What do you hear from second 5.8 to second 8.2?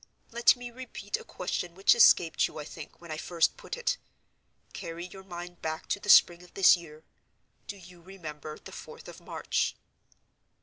to the spring of this year. Do you